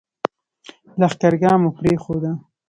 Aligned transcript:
لښکرګاه 0.99 1.55
مو 1.61 1.69
پرېښوده. 1.77 2.31